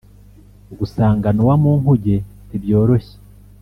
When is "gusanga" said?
0.77-1.27